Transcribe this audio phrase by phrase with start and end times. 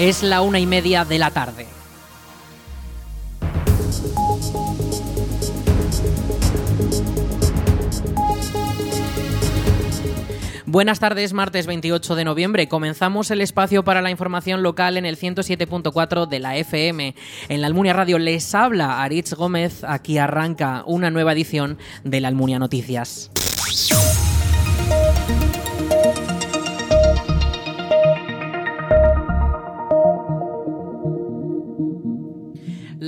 [0.00, 1.66] Es la una y media de la tarde.
[10.64, 12.66] Buenas tardes, martes 28 de noviembre.
[12.66, 17.14] Comenzamos el espacio para la información local en el 107.4 de la FM.
[17.50, 19.84] En la Almunia Radio les habla Aritz Gómez.
[19.84, 23.30] Aquí arranca una nueva edición de la Almunia Noticias.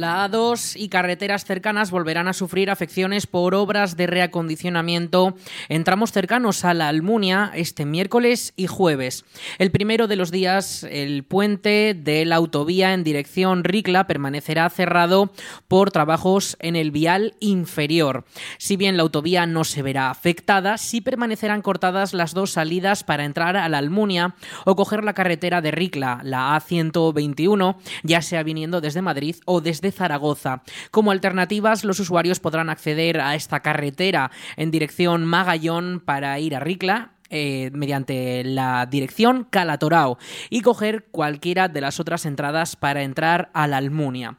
[0.02, 5.36] La A2 y carreteras cercanas volverán a sufrir afecciones por obras de reacondicionamiento
[5.68, 9.24] en tramos cercanos a la Almunia este miércoles y jueves.
[9.60, 15.30] El primero de los días, el puente de la autovía en dirección Ricla permanecerá cerrado
[15.68, 18.24] por trabajos en el vial inferior.
[18.58, 23.24] Si bien la autovía no se verá afectada, sí permanecerán cortadas las dos salidas para
[23.24, 28.80] entrar a la Almunia o coger la carretera de Ricla, la A121, ya sea viniendo
[28.80, 30.62] desde Madrid o desde Zaragoza.
[30.90, 36.60] Como alternativas, los usuarios podrán acceder a esta carretera en dirección Magallón para ir a
[36.60, 40.18] Ricla eh, mediante la dirección Calatorao
[40.50, 44.36] y coger cualquiera de las otras entradas para entrar a la Almunia.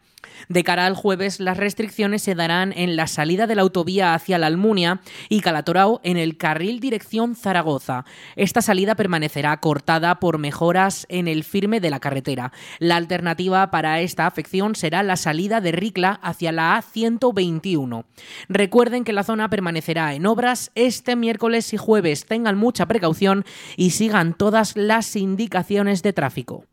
[0.49, 4.38] De cara al jueves, las restricciones se darán en la salida de la autovía hacia
[4.38, 8.05] la Almunia y Calatorao en el carril dirección Zaragoza.
[8.35, 12.52] Esta salida permanecerá cortada por mejoras en el firme de la carretera.
[12.80, 18.05] La alternativa para esta afección será la salida de Ricla hacia la A121.
[18.49, 22.25] Recuerden que la zona permanecerá en obras este miércoles y jueves.
[22.25, 23.45] Tengan mucha precaución
[23.77, 26.65] y sigan todas las indicaciones de tráfico.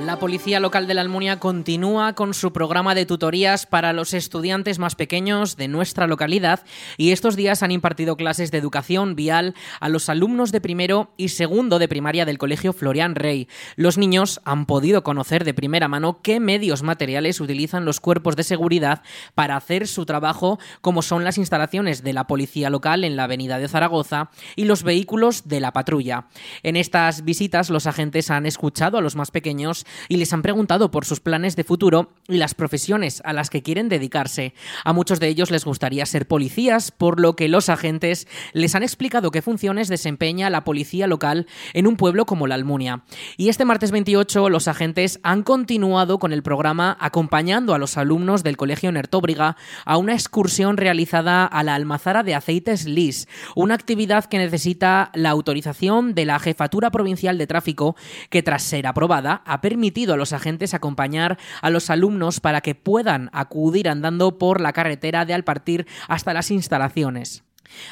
[0.00, 4.80] La Policía Local de la Almunia continúa con su programa de tutorías para los estudiantes
[4.80, 6.64] más pequeños de nuestra localidad
[6.96, 11.28] y estos días han impartido clases de educación vial a los alumnos de primero y
[11.28, 13.48] segundo de primaria del Colegio Florian Rey.
[13.76, 18.42] Los niños han podido conocer de primera mano qué medios materiales utilizan los cuerpos de
[18.42, 19.02] seguridad
[19.36, 23.60] para hacer su trabajo, como son las instalaciones de la Policía Local en la Avenida
[23.60, 26.26] de Zaragoza y los vehículos de la patrulla.
[26.64, 30.90] En estas visitas los agentes han escuchado a los más pequeños y les han preguntado
[30.90, 34.54] por sus planes de futuro y las profesiones a las que quieren dedicarse.
[34.84, 38.82] A muchos de ellos les gustaría ser policías, por lo que los agentes les han
[38.82, 43.04] explicado qué funciones desempeña la policía local en un pueblo como la Almunia.
[43.36, 48.42] Y este martes 28 los agentes han continuado con el programa acompañando a los alumnos
[48.42, 54.24] del Colegio Nertóbriga a una excursión realizada a la almazara de aceites LIS, una actividad
[54.24, 57.96] que necesita la autorización de la Jefatura Provincial de Tráfico
[58.30, 62.74] que tras ser aprobada ha permitido a los agentes acompañar a los alumnos para que
[62.74, 67.44] puedan acudir andando por la carretera de Alpartir hasta las instalaciones.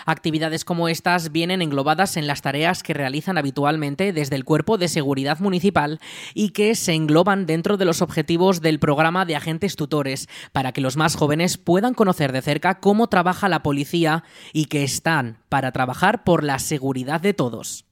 [0.06, 4.88] Actividades como estas vienen englobadas en las tareas que realizan habitualmente desde el Cuerpo de
[4.88, 6.00] Seguridad Municipal
[6.34, 10.80] y que se engloban dentro de los objetivos del programa de agentes tutores, para que
[10.80, 15.72] los más jóvenes puedan conocer de cerca cómo trabaja la policía y que están para
[15.72, 17.84] trabajar por la seguridad de todos.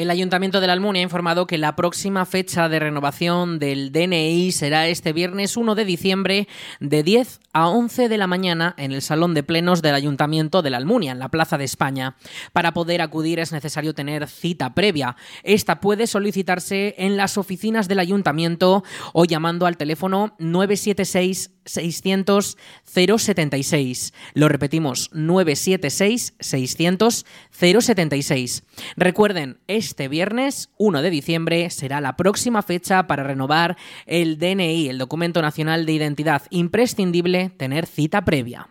[0.00, 4.50] El Ayuntamiento de la Almunia ha informado que la próxima fecha de renovación del DNI
[4.50, 6.48] será este viernes 1 de diciembre
[6.80, 10.70] de 10 a 11 de la mañana en el Salón de Plenos del Ayuntamiento de
[10.70, 12.16] la Almunia, en la Plaza de España.
[12.54, 15.16] Para poder acudir es necesario tener cita previa.
[15.42, 18.82] Esta puede solicitarse en las oficinas del Ayuntamiento
[19.12, 24.12] o llamando al teléfono 976 600 076.
[24.34, 28.64] Lo repetimos, 976 600 076.
[28.96, 33.76] Recuerden, este viernes 1 de diciembre será la próxima fecha para renovar
[34.06, 36.42] el DNI, el documento nacional de identidad.
[36.50, 38.68] Imprescindible tener cita previa.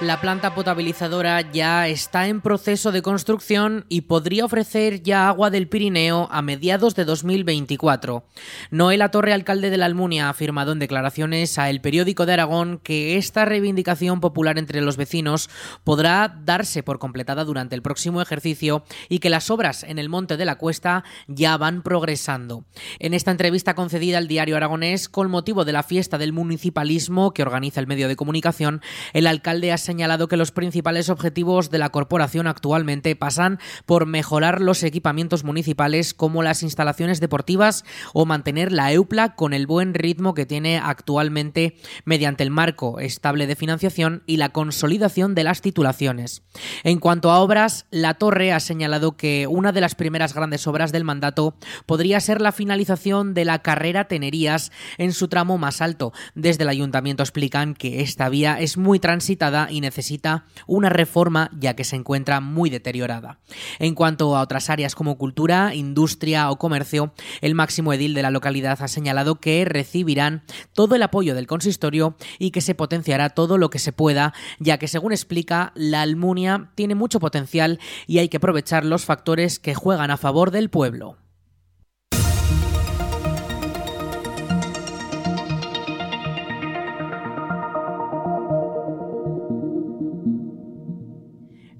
[0.00, 5.68] La planta potabilizadora ya está en proceso de construcción y podría ofrecer ya agua del
[5.68, 8.24] Pirineo a mediados de 2024.
[8.72, 12.80] Noel Torre, alcalde de la Almunia, ha afirmado en declaraciones a El Periódico de Aragón
[12.82, 15.48] que esta reivindicación popular entre los vecinos
[15.84, 20.36] podrá darse por completada durante el próximo ejercicio y que las obras en el Monte
[20.36, 22.64] de la Cuesta ya van progresando.
[22.98, 27.42] En esta entrevista concedida al diario aragonés con motivo de la fiesta del municipalismo que
[27.42, 28.82] organiza el medio de comunicación,
[29.12, 34.60] el alcalde ha señalado que los principales objetivos de la corporación actualmente pasan por mejorar
[34.60, 40.34] los equipamientos municipales como las instalaciones deportivas o mantener la EUPLA con el buen ritmo
[40.34, 46.42] que tiene actualmente mediante el marco estable de financiación y la consolidación de las titulaciones.
[46.82, 50.92] En cuanto a obras, la Torre ha señalado que una de las primeras grandes obras
[50.92, 56.12] del mandato podría ser la finalización de la carrera Tenerías en su tramo más alto.
[56.34, 61.74] Desde el ayuntamiento explican que esta vía es muy transitada y necesita una reforma ya
[61.74, 63.40] que se encuentra muy deteriorada.
[63.80, 68.30] En cuanto a otras áreas como cultura, industria o comercio, el máximo edil de la
[68.30, 70.44] localidad ha señalado que recibirán
[70.74, 74.78] todo el apoyo del consistorio y que se potenciará todo lo que se pueda, ya
[74.78, 79.74] que según explica, la Almunia tiene mucho potencial y hay que aprovechar los factores que
[79.74, 81.16] juegan a favor del pueblo.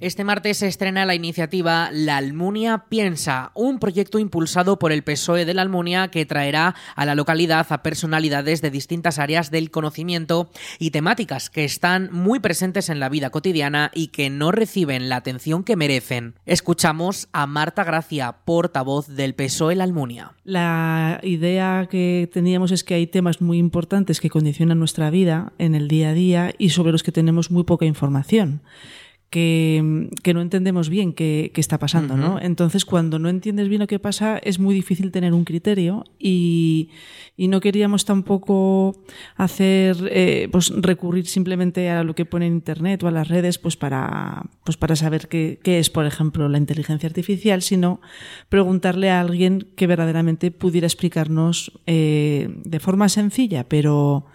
[0.05, 5.47] Este martes se estrena la iniciativa La Almunia Piensa, un proyecto impulsado por el PSOE
[5.47, 10.51] de la Almunia que traerá a la localidad a personalidades de distintas áreas del conocimiento
[10.79, 15.17] y temáticas que están muy presentes en la vida cotidiana y que no reciben la
[15.17, 16.35] atención que merecen.
[16.45, 20.33] Escuchamos a Marta Gracia, portavoz del PSOE La Almunia.
[20.45, 25.75] La idea que teníamos es que hay temas muy importantes que condicionan nuestra vida en
[25.75, 28.61] el día a día y sobre los que tenemos muy poca información
[29.35, 29.83] que,
[30.33, 32.39] no entendemos bien qué, está pasando, ¿no?
[32.41, 36.91] Entonces, cuando no entiendes bien lo que pasa, es muy difícil tener un criterio y,
[37.37, 39.03] no queríamos tampoco
[39.35, 43.59] hacer, eh, pues recurrir simplemente a lo que pone en Internet o a las redes,
[43.59, 48.01] pues para, pues para saber qué, es, por ejemplo, la inteligencia artificial, sino
[48.49, 54.27] preguntarle a alguien que verdaderamente pudiera explicarnos eh, de forma sencilla, pero,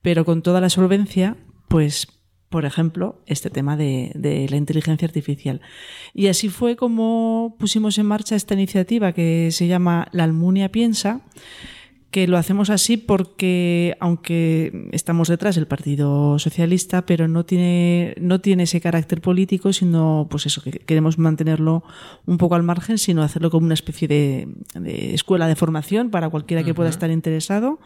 [0.00, 1.36] pero con toda la solvencia,
[1.68, 2.15] pues
[2.56, 5.60] por ejemplo, este tema de, la inteligencia artificial.
[6.14, 11.20] Y así fue como pusimos en marcha esta iniciativa que se llama La Almunia Piensa,
[12.16, 18.40] que lo hacemos así porque, aunque estamos detrás del Partido Socialista, pero no tiene, no
[18.40, 21.84] tiene ese carácter político, sino, pues eso, que queremos mantenerlo
[22.24, 24.48] un poco al margen, sino hacerlo como una especie de,
[25.12, 27.80] escuela de formación para cualquiera que pueda estar interesado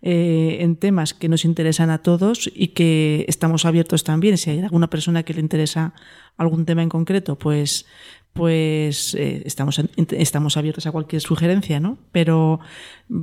[0.00, 4.38] eh, en temas que nos interesan a todos y que estamos abiertos también.
[4.38, 5.92] Si hay alguna persona que le interesa
[6.38, 7.84] algún tema en concreto, pues
[8.34, 11.98] pues eh, estamos, estamos abiertos a cualquier sugerencia, ¿no?
[12.12, 12.60] Pero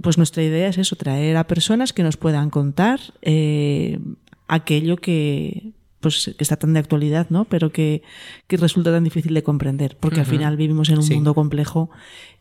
[0.01, 3.99] pues nuestra idea es eso, traer a personas que nos puedan contar eh,
[4.47, 7.45] aquello que pues que está tan de actualidad, ¿no?
[7.45, 8.01] Pero que,
[8.47, 11.91] que resulta tan difícil de comprender, porque al final vivimos en un mundo complejo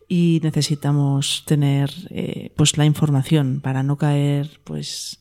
[0.08, 5.20] y necesitamos tener eh, pues la información para no caer pues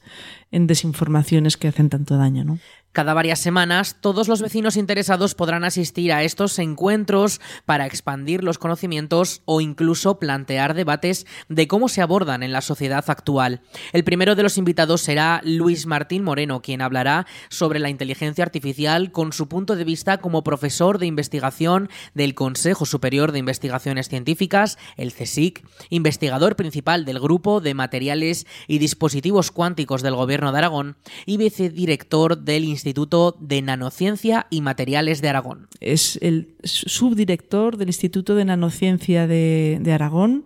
[0.52, 2.60] en desinformaciones que hacen tanto daño, ¿no?
[2.92, 8.58] Cada varias semanas, todos los vecinos interesados podrán asistir a estos encuentros para expandir los
[8.58, 13.62] conocimientos o incluso plantear debates de cómo se abordan en la sociedad actual.
[13.94, 19.12] El primero de los invitados será Luis Martín Moreno, quien hablará sobre la inteligencia artificial
[19.12, 24.80] con su punto de vista como profesor de investigación del Consejo Superior de Investigaciones Científicas,
[24.98, 30.98] el CSIC, investigador principal del Grupo de Materiales y Dispositivos Cuánticos del Gobierno de Aragón
[31.28, 35.68] y vicedirector del Instituto Instituto de Nanociencia y Materiales de Aragón.
[35.80, 40.46] Es el subdirector del Instituto de Nanociencia de, Aragón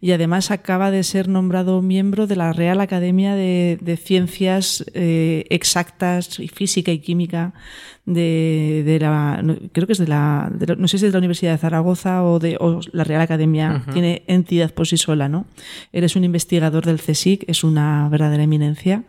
[0.00, 6.38] y además acaba de ser nombrado miembro de la Real Academia de, Ciencias eh, Exactas
[6.38, 7.52] y Física y Química
[8.06, 9.42] de, la,
[9.72, 12.38] creo que es de la, no sé si es de la Universidad de Zaragoza o
[12.38, 12.56] de
[12.92, 15.46] la Real Academia, tiene entidad por sí sola, ¿no?
[15.92, 19.04] Eres un investigador del CSIC, es una verdadera eminencia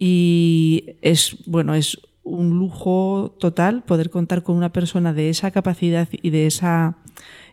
[0.00, 6.08] y es, bueno, es un lujo total poder contar con una persona de esa capacidad
[6.12, 6.98] y de esa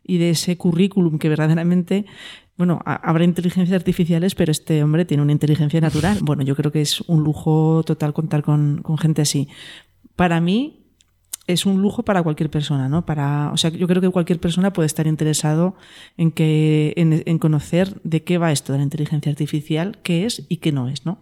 [0.03, 2.05] y de ese currículum que verdaderamente
[2.57, 6.19] bueno, habrá inteligencias artificiales, pero este hombre tiene una inteligencia natural.
[6.21, 9.49] Bueno, yo creo que es un lujo total contar con, con gente así.
[10.15, 10.85] Para mí,
[11.47, 13.05] es un lujo para cualquier persona, ¿no?
[13.05, 15.75] Para, o sea, yo creo que cualquier persona puede estar interesado
[16.15, 20.45] en que, en, en conocer de qué va esto de la inteligencia artificial, qué es
[20.47, 21.19] y qué no es, ¿no?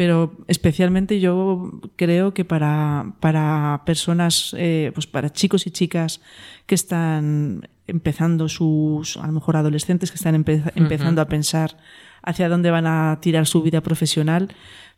[0.00, 6.22] Pero especialmente yo creo que para, para personas, eh, pues para chicos y chicas
[6.64, 11.76] que están empezando sus, a lo mejor adolescentes que están empezando a pensar
[12.22, 14.48] hacia dónde van a tirar su vida profesional,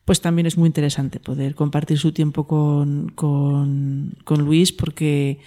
[0.05, 5.41] pues también es muy interesante poder compartir su tiempo con, con, con Luis porque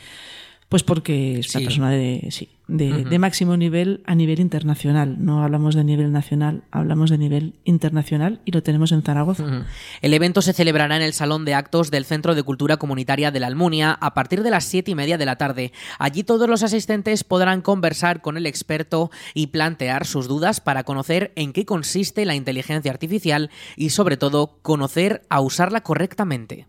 [0.76, 5.24] Pues porque es una persona de, sí, de, máximo nivel a nivel internacional.
[5.24, 9.66] No hablamos de nivel nacional, hablamos de nivel internacional y lo tenemos en Zaragoza.
[10.02, 13.40] El evento se celebrará en el Salón de Actos del Centro de Cultura Comunitaria de
[13.40, 15.72] la Almunia a partir de las siete y media de la tarde.
[15.98, 21.32] Allí todos los asistentes podrán conversar con el experto y plantear sus dudas para conocer
[21.38, 26.68] en qué consiste la inteligencia artificial y sobre todo conocer a usarla correctamente.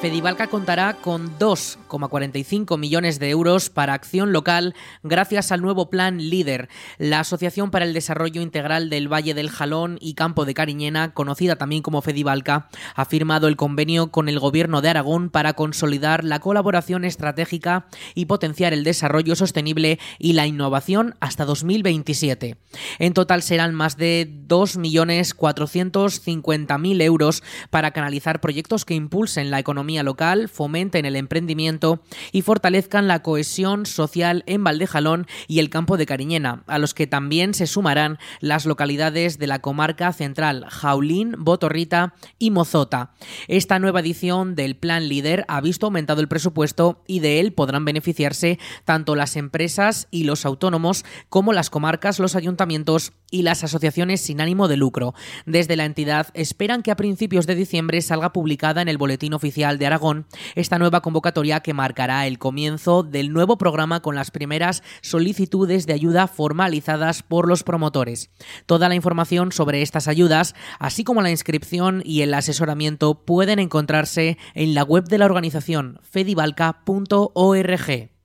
[0.00, 6.70] Fedivalca contará con 2,45 millones de euros para acción local gracias al nuevo plan LEADER,
[6.96, 11.56] la Asociación para el Desarrollo Integral del Valle del Jalón y Campo de Cariñena, conocida
[11.56, 16.38] también como Fedivalca, ha firmado el convenio con el Gobierno de Aragón para consolidar la
[16.38, 22.56] colaboración estratégica y potenciar el desarrollo sostenible y la innovación hasta 2027.
[23.00, 29.58] En total serán más de 2.450.000 euros para canalizar proyectos que impulsen la
[29.90, 35.96] economía local, fomenten el emprendimiento y fortalezcan la cohesión social en Valdejalón y el campo
[35.96, 41.34] de Cariñena, a los que también se sumarán las localidades de la comarca central, Jaulín,
[41.38, 43.14] Botorrita y Mozota.
[43.48, 47.84] Esta nueva edición del Plan Líder ha visto aumentado el presupuesto y de él podrán
[47.84, 54.20] beneficiarse tanto las empresas y los autónomos como las comarcas, los ayuntamientos y las asociaciones
[54.20, 55.14] sin ánimo de lucro.
[55.46, 59.79] Desde la entidad esperan que a principios de diciembre salga publicada en el Boletín Oficial
[59.80, 64.84] de Aragón esta nueva convocatoria que marcará el comienzo del nuevo programa con las primeras
[65.00, 68.30] solicitudes de ayuda formalizadas por los promotores.
[68.66, 74.38] Toda la información sobre estas ayudas, así como la inscripción y el asesoramiento, pueden encontrarse
[74.54, 78.19] en la web de la organización fedivalca.org.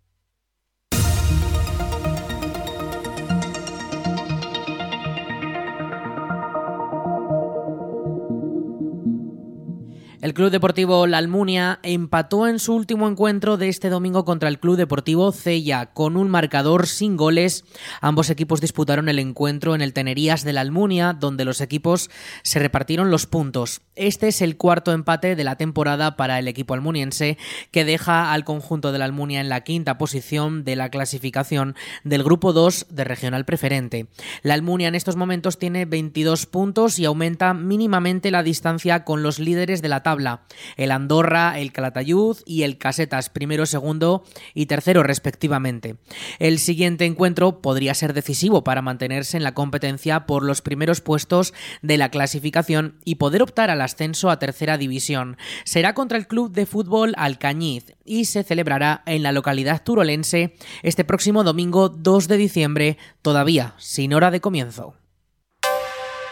[10.25, 14.59] El Club Deportivo La Almunia empató en su último encuentro de este domingo contra el
[14.59, 17.63] Club Deportivo Cella con un marcador sin goles.
[18.01, 22.09] Ambos equipos disputaron el encuentro en el Tenerías de La Almunia, donde los equipos
[22.41, 23.83] se repartieron los puntos.
[23.95, 27.37] Este es el cuarto empate de la temporada para el equipo almuniense,
[27.71, 32.23] que deja al conjunto de la Almunia en la quinta posición de la clasificación del
[32.23, 34.07] Grupo 2 de Regional Preferente.
[34.41, 39.39] La Almunia en estos momentos tiene 22 puntos y aumenta mínimamente la distancia con los
[39.39, 40.41] líderes de la tabla
[40.75, 44.23] el Andorra, el Calatayud y el Casetas, primero, segundo
[44.53, 45.95] y tercero respectivamente.
[46.39, 51.53] El siguiente encuentro podría ser decisivo para mantenerse en la competencia por los primeros puestos
[51.81, 55.37] de la clasificación y poder optar al ascenso a tercera división.
[55.63, 61.05] Será contra el Club de Fútbol Alcañiz y se celebrará en la localidad turolense este
[61.05, 64.95] próximo domingo 2 de diciembre, todavía sin hora de comienzo.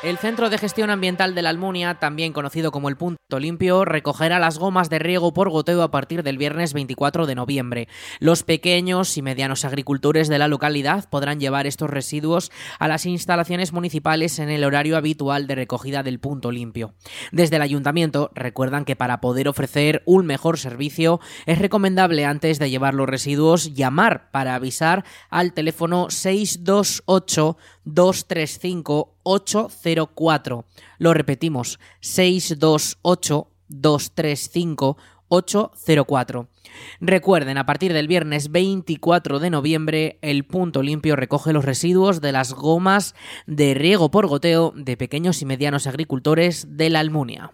[0.04, 4.38] El Centro de Gestión Ambiental de la Almunia, también conocido como el Punto Limpio, recogerá
[4.38, 7.88] las gomas de riego por goteo a partir del viernes 24 de noviembre.
[8.20, 13.72] Los pequeños y medianos agricultores de la localidad podrán llevar estos residuos a las instalaciones
[13.72, 16.96] municipales en el horario habitual de recogida del Punto Limpio.
[17.32, 22.70] Desde el ayuntamiento recuerdan que para poder ofrecer un mejor servicio es recomendable antes de
[22.70, 30.66] llevar los residuos llamar para avisar al teléfono 628 235 804.
[31.00, 34.98] Lo repetimos, 628 235
[35.30, 36.48] 804.
[37.00, 42.32] Recuerden, a partir del viernes 24 de noviembre, el punto limpio recoge los residuos de
[42.32, 43.16] las gomas
[43.48, 47.52] de riego por goteo de pequeños y medianos agricultores de la Almunia.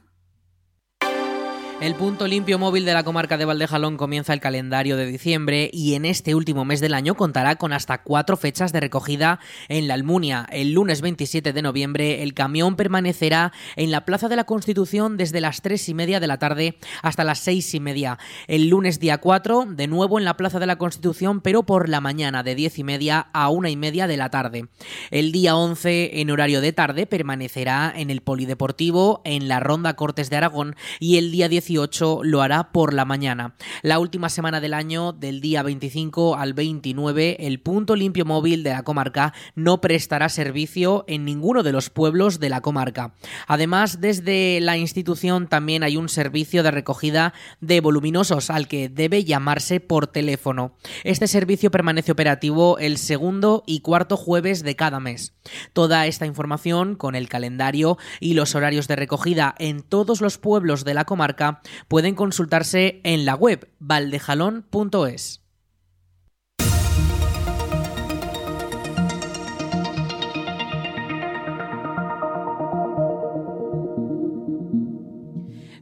[1.81, 5.93] El punto limpio móvil de la comarca de Valdejalón comienza el calendario de diciembre y
[5.93, 9.93] en este último mes del año contará con hasta cuatro fechas de recogida en la
[9.93, 10.45] Almunia.
[10.51, 15.39] El lunes 27 de noviembre el camión permanecerá en la Plaza de la Constitución desde
[15.39, 18.19] las tres y media de la tarde hasta las seis y media.
[18.47, 22.01] El lunes día 4 de nuevo en la Plaza de la Constitución pero por la
[22.01, 24.67] mañana de diez y media a una y media de la tarde.
[25.11, 30.29] El día 11 en horario de tarde permanecerá en el Polideportivo en la Ronda Cortes
[30.29, 31.68] de Aragón y el día 10
[32.23, 33.53] lo hará por la mañana.
[33.83, 38.71] La última semana del año, del día 25 al 29, el punto limpio móvil de
[38.71, 43.13] la comarca no prestará servicio en ninguno de los pueblos de la comarca.
[43.47, 49.23] Además, desde la institución también hay un servicio de recogida de voluminosos al que debe
[49.23, 50.73] llamarse por teléfono.
[51.03, 55.33] Este servicio permanece operativo el segundo y cuarto jueves de cada mes.
[55.73, 60.83] Toda esta información con el calendario y los horarios de recogida en todos los pueblos
[60.83, 65.41] de la comarca pueden consultarse en la web valdejalón.es.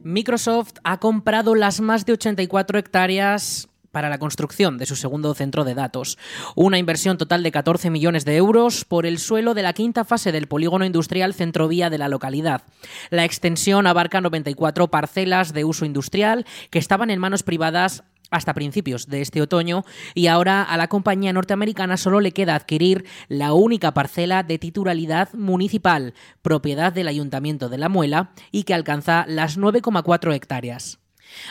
[0.08, 5.64] Microsoft ha comprado las más de 84 hectáreas para la construcción de su segundo centro
[5.64, 6.18] de datos.
[6.54, 10.32] Una inversión total de 14 millones de euros por el suelo de la quinta fase
[10.32, 12.62] del polígono industrial Centrovía de la localidad.
[13.10, 19.06] La extensión abarca 94 parcelas de uso industrial que estaban en manos privadas hasta principios
[19.06, 23.94] de este otoño y ahora a la compañía norteamericana solo le queda adquirir la única
[23.94, 30.34] parcela de titularidad municipal, propiedad del Ayuntamiento de La Muela y que alcanza las 9,4
[30.34, 30.98] hectáreas.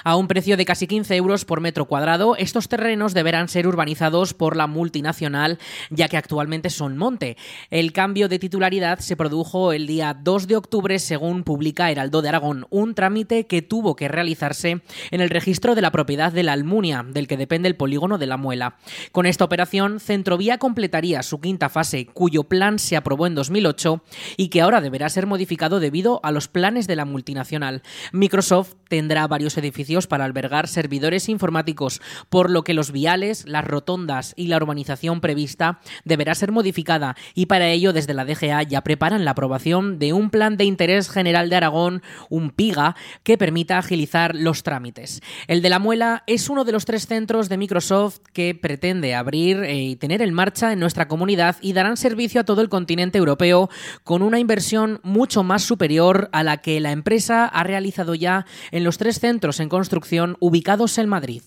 [0.03, 4.33] A un precio de casi 15 euros por metro cuadrado, estos terrenos deberán ser urbanizados
[4.33, 7.37] por la multinacional, ya que actualmente son monte.
[7.69, 12.29] El cambio de titularidad se produjo el día 2 de octubre, según publica Heraldo de
[12.29, 14.81] Aragón, un trámite que tuvo que realizarse
[15.11, 18.27] en el registro de la propiedad de la Almunia, del que depende el polígono de
[18.27, 18.77] la Muela.
[19.11, 24.03] Con esta operación, Centrovía completaría su quinta fase, cuyo plan se aprobó en 2008
[24.37, 27.83] y que ahora deberá ser modificado debido a los planes de la multinacional.
[28.11, 29.66] Microsoft tendrá varios edificios
[30.07, 35.79] para albergar servidores informáticos, por lo que los viales, las rotondas y la urbanización prevista
[36.05, 40.29] deberá ser modificada y para ello desde la DGA ya preparan la aprobación de un
[40.29, 45.21] plan de interés general de Aragón, un PIGA, que permita agilizar los trámites.
[45.47, 49.63] El de la Muela es uno de los tres centros de Microsoft que pretende abrir
[49.63, 53.17] eh, y tener en marcha en nuestra comunidad y darán servicio a todo el continente
[53.17, 53.69] europeo
[54.03, 58.83] con una inversión mucho más superior a la que la empresa ha realizado ya en
[58.83, 61.41] los tres centros en construcción ubicados en Madrid.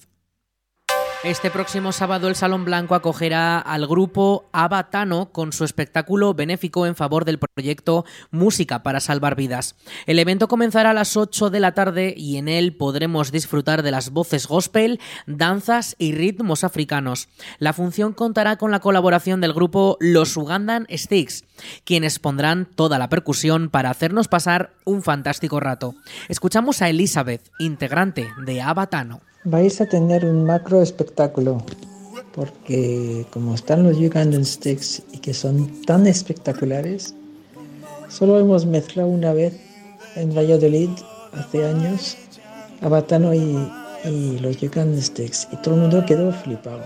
[1.22, 6.96] Este próximo sábado el Salón Blanco acogerá al grupo Abatano con su espectáculo benéfico en
[6.96, 9.76] favor del proyecto Música para Salvar Vidas.
[10.06, 13.90] El evento comenzará a las 8 de la tarde y en él podremos disfrutar de
[13.90, 17.28] las voces gospel, danzas y ritmos africanos.
[17.58, 21.44] La función contará con la colaboración del grupo Los Ugandan Sticks,
[21.84, 25.94] quienes pondrán toda la percusión para hacernos pasar un fantástico rato.
[26.30, 31.62] Escuchamos a Elizabeth, integrante de Abatano vais a tener un macro espectáculo
[32.34, 37.14] porque como están los Ugandan Sticks y que son tan espectaculares,
[38.08, 39.58] solo hemos mezclado una vez
[40.14, 40.90] en Valladolid
[41.32, 42.16] hace años
[42.82, 43.68] a Batano y,
[44.04, 46.82] y los Ugandan Sticks y todo el mundo quedó flipado.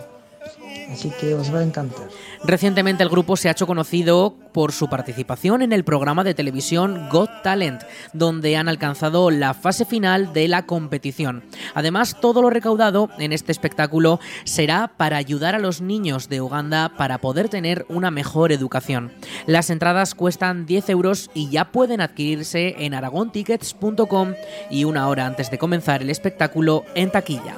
[0.92, 2.08] Así que os va a encantar.
[2.46, 7.08] Recientemente el grupo se ha hecho conocido por su participación en el programa de televisión
[7.10, 7.82] Got Talent,
[8.12, 11.42] donde han alcanzado la fase final de la competición.
[11.74, 16.92] Además, todo lo recaudado en este espectáculo será para ayudar a los niños de Uganda
[16.98, 19.12] para poder tener una mejor educación.
[19.46, 24.34] Las entradas cuestan 10 euros y ya pueden adquirirse en aragontickets.com
[24.70, 27.56] y una hora antes de comenzar el espectáculo en taquilla.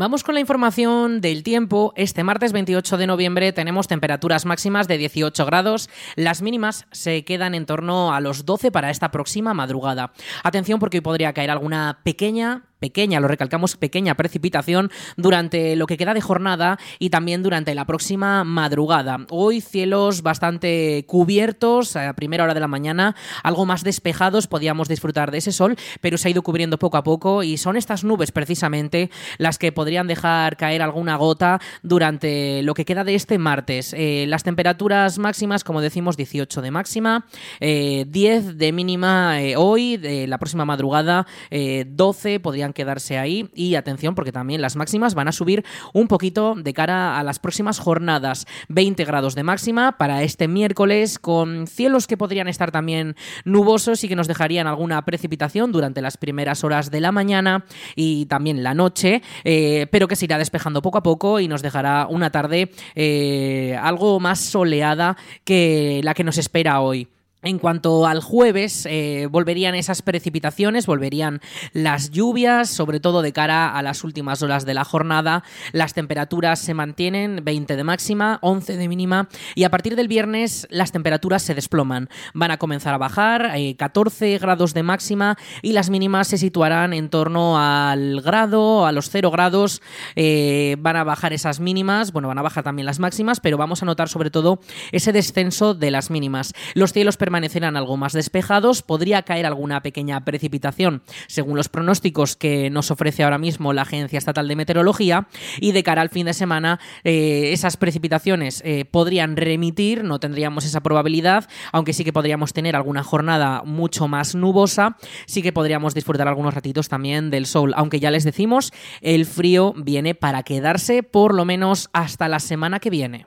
[0.00, 1.92] Vamos con la información del tiempo.
[1.94, 5.90] Este martes 28 de noviembre tenemos temperaturas máximas de 18 grados.
[6.16, 10.14] Las mínimas se quedan en torno a los 12 para esta próxima madrugada.
[10.42, 15.96] Atención porque hoy podría caer alguna pequeña pequeña, lo recalcamos, pequeña precipitación durante lo que
[15.96, 19.18] queda de jornada y también durante la próxima madrugada.
[19.30, 25.30] Hoy cielos bastante cubiertos a primera hora de la mañana, algo más despejados, podíamos disfrutar
[25.30, 28.32] de ese sol, pero se ha ido cubriendo poco a poco y son estas nubes
[28.32, 33.94] precisamente las que podrían dejar caer alguna gota durante lo que queda de este martes.
[33.96, 37.26] Eh, las temperaturas máximas, como decimos, 18 de máxima,
[37.60, 43.74] 10 eh, de mínima eh, hoy, de la próxima madrugada 12 podrían quedarse ahí y
[43.74, 47.78] atención porque también las máximas van a subir un poquito de cara a las próximas
[47.78, 48.46] jornadas.
[48.68, 54.08] 20 grados de máxima para este miércoles con cielos que podrían estar también nubosos y
[54.08, 57.64] que nos dejarían alguna precipitación durante las primeras horas de la mañana
[57.96, 61.62] y también la noche, eh, pero que se irá despejando poco a poco y nos
[61.62, 67.08] dejará una tarde eh, algo más soleada que la que nos espera hoy.
[67.42, 71.40] En cuanto al jueves, eh, volverían esas precipitaciones, volverían
[71.72, 75.42] las lluvias, sobre todo de cara a las últimas horas de la jornada.
[75.72, 80.66] Las temperaturas se mantienen, 20 de máxima, 11 de mínima, y a partir del viernes
[80.68, 82.10] las temperaturas se desploman.
[82.34, 86.92] Van a comenzar a bajar, 14 eh, grados de máxima, y las mínimas se situarán
[86.92, 89.80] en torno al grado, a los 0 grados.
[90.14, 93.82] Eh, van a bajar esas mínimas, bueno, van a bajar también las máximas, pero vamos
[93.82, 94.60] a notar sobre todo
[94.92, 96.52] ese descenso de las mínimas.
[96.74, 102.70] Los cielos permanecerán algo más despejados, podría caer alguna pequeña precipitación según los pronósticos que
[102.70, 105.28] nos ofrece ahora mismo la Agencia Estatal de Meteorología
[105.60, 110.64] y de cara al fin de semana eh, esas precipitaciones eh, podrían remitir, no tendríamos
[110.64, 115.94] esa probabilidad, aunque sí que podríamos tener alguna jornada mucho más nubosa, sí que podríamos
[115.94, 121.04] disfrutar algunos ratitos también del sol, aunque ya les decimos, el frío viene para quedarse
[121.04, 123.26] por lo menos hasta la semana que viene.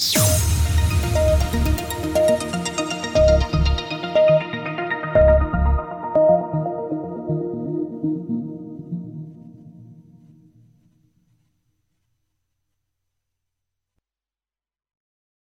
[0.00, 0.57] you